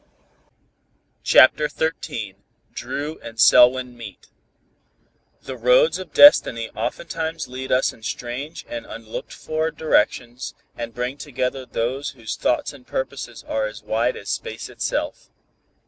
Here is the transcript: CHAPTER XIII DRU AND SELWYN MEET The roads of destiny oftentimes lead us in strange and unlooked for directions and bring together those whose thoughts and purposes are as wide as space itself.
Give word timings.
CHAPTER 1.23 1.69
XIII 1.69 2.35
DRU 2.73 3.19
AND 3.21 3.39
SELWYN 3.39 3.95
MEET 3.95 4.29
The 5.43 5.55
roads 5.55 5.99
of 5.99 6.11
destiny 6.11 6.71
oftentimes 6.71 7.47
lead 7.47 7.71
us 7.71 7.93
in 7.93 8.01
strange 8.01 8.65
and 8.67 8.87
unlooked 8.87 9.31
for 9.33 9.69
directions 9.69 10.55
and 10.75 10.95
bring 10.95 11.17
together 11.19 11.67
those 11.67 12.09
whose 12.17 12.35
thoughts 12.35 12.73
and 12.73 12.87
purposes 12.87 13.43
are 13.47 13.67
as 13.67 13.83
wide 13.83 14.17
as 14.17 14.29
space 14.31 14.69
itself. 14.69 15.29